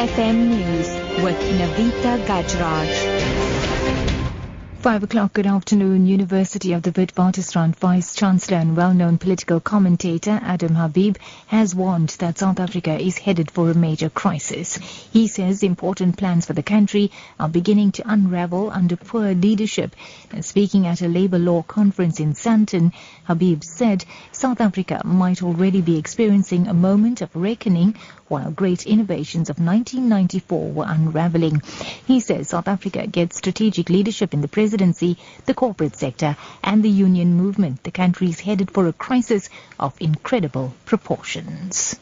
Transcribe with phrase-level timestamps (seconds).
[0.00, 0.88] FM News
[1.22, 3.49] with Navita Gajraj.
[4.80, 6.06] Five o'clock, good afternoon.
[6.06, 11.18] University of the Witwatersrand Vice Chancellor and well-known political commentator Adam Habib
[11.48, 14.76] has warned that South Africa is headed for a major crisis.
[15.12, 19.94] He says important plans for the country are beginning to unravel under poor leadership.
[20.40, 22.94] Speaking at a labor law conference in Sandton,
[23.24, 27.96] Habib said South Africa might already be experiencing a moment of reckoning
[28.28, 31.60] while great innovations of 1994 were unraveling.
[32.06, 36.88] He says South Africa gets strategic leadership in the presidency, the corporate sector, and the
[36.88, 37.82] union movement.
[37.82, 41.96] The country is headed for a crisis of incredible proportions.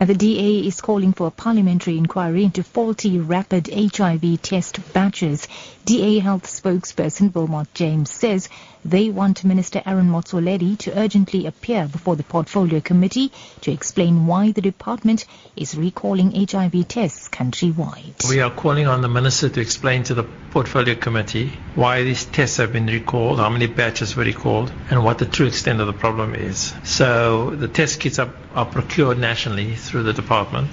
[0.00, 5.48] The DA is calling for a parliamentary inquiry into faulty rapid HIV test batches.
[5.86, 8.48] DA Health spokesperson Wilmot James says
[8.84, 14.52] they want Minister Aaron Motsoaledi to urgently appear before the Portfolio Committee to explain why
[14.52, 15.24] the department
[15.56, 18.28] is recalling HIV tests countrywide.
[18.28, 22.58] We are calling on the Minister to explain to the Portfolio Committee why these tests
[22.58, 25.92] have been recalled, how many batches were recalled, and what the true extent of the
[25.92, 26.72] problem is.
[26.84, 30.70] So the test kits are, are procured nationally through the department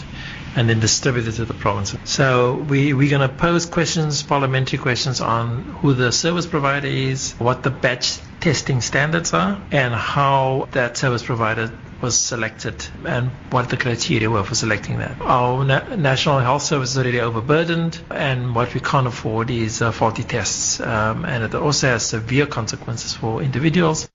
[0.56, 2.00] and then distributed to the provinces.
[2.06, 7.34] So we, we're going to pose questions, parliamentary questions on who the service provider is,
[7.34, 11.72] what the batch testing standards are, and how that service provider
[12.02, 15.20] was selected and what the criteria were for selecting that.
[15.22, 19.92] Our na- National Health Service is already overburdened, and what we can't afford is uh,
[19.92, 24.10] faulty tests, um, and it also has severe consequences for individuals.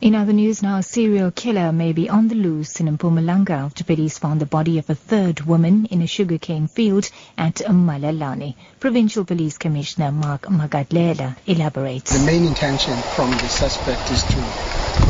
[0.00, 3.82] In other news now, a serial killer may be on the loose in Mpumalanga after
[3.82, 8.54] police found the body of a third woman in a sugarcane field at Malalane.
[8.78, 12.16] Provincial Police Commissioner Mark Magadlela elaborates.
[12.16, 14.38] The main intention from the suspect is to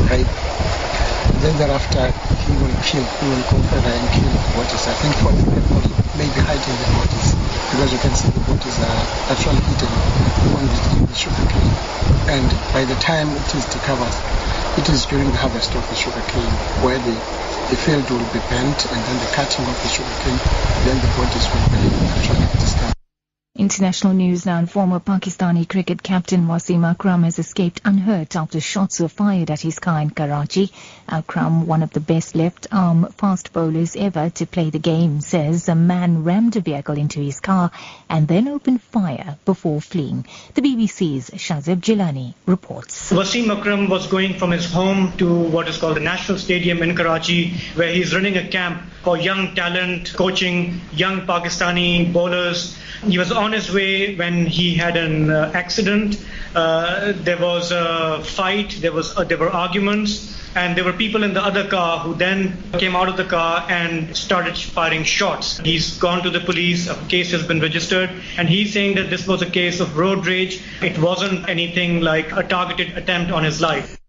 [0.09, 0.25] rape.
[1.37, 4.87] Then thereafter he will kill, he will go further and kill the bodies.
[4.89, 5.85] I think for the people
[6.17, 7.29] maybe hiding the bodies
[7.69, 9.93] because you can see the bodies are actually hidden
[10.57, 10.65] on
[11.05, 11.77] the sugarcane.
[12.33, 14.48] And by the time it is discovered,
[14.79, 17.11] it is during the harvest of the sugarcane where the,
[17.69, 20.39] the field will be bent and then the cutting of the sugarcane,
[20.87, 21.83] then the bodies will be
[22.15, 22.88] actually discovered.
[23.69, 24.65] International news now.
[24.65, 29.77] Former Pakistani cricket captain Wasim Akram has escaped unhurt after shots were fired at his
[29.77, 30.71] car in Karachi.
[31.07, 35.75] Akram, one of the best left-arm fast bowlers ever to play the game, says a
[35.75, 37.69] man rammed a vehicle into his car
[38.09, 40.25] and then opened fire before fleeing.
[40.55, 43.11] The BBC's Shahzeb Jillani reports.
[43.11, 46.95] Wasim Akram was going from his home to what is called the National Stadium in
[46.95, 52.75] Karachi, where he's running a camp for young talent, coaching young Pakistani bowlers.
[53.07, 56.23] He was on his way when he had an uh, accident.
[56.53, 58.77] Uh, there was a fight.
[58.81, 62.13] There was uh, there were arguments, and there were people in the other car who
[62.15, 65.59] then came out of the car and started firing shots.
[65.59, 66.89] He's gone to the police.
[66.89, 70.25] A case has been registered, and he's saying that this was a case of road
[70.27, 70.61] rage.
[70.81, 73.99] It wasn't anything like a targeted attempt on his life.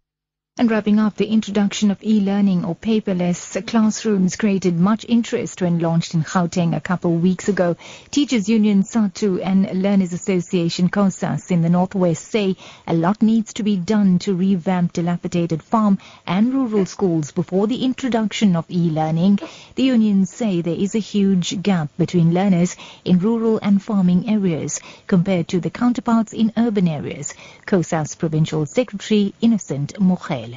[0.61, 6.13] And wrapping up, the introduction of e-learning or paperless classrooms created much interest when launched
[6.13, 7.79] in Gauteng a couple of weeks ago.
[8.11, 12.57] Teachers Union SADTU and Learners Association COSAS in the Northwest say
[12.87, 17.83] a lot needs to be done to revamp dilapidated farm and rural schools before the
[17.83, 19.39] introduction of e-learning.
[19.77, 22.77] The unions say there is a huge gap between learners
[23.07, 27.33] in rural and farming areas compared to the counterparts in urban areas.
[27.65, 29.99] COSAS Provincial Secretary Innocent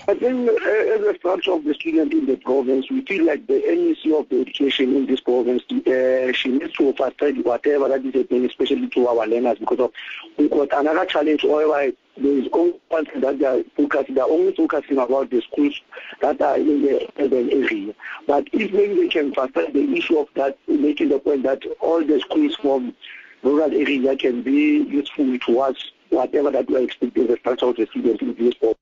[0.07, 3.45] I think uh, as a structure of the student in the province, we feel like
[3.47, 8.05] the MEC of the education in this province, uh, she needs to frustrate whatever that
[8.05, 9.91] is happening, especially to our learners, because of
[10.37, 12.79] we've got another challenge whereby there is only
[13.19, 15.79] that they are focusing, they are only focusing about the schools
[16.21, 17.93] that are in the urban area.
[18.25, 22.03] But if maybe they can frustrate the issue of that, making the point that all
[22.03, 22.95] the schools from
[23.43, 27.85] rural area can be useful towards whatever that we are expecting the structure of the
[27.87, 28.77] student in this province.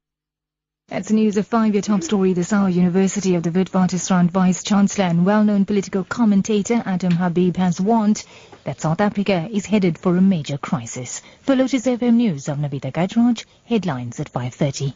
[0.91, 2.68] That's news of five-year top story this hour.
[2.68, 8.25] University of the Witwatersrand Vice Chancellor and well-known political commentator Adam Habib has warned
[8.66, 11.21] that South Africa is headed for a major crisis.
[11.44, 13.45] For Lotus FM News, I'm Navita Gajraj.
[13.63, 14.94] Headlines at 5.30.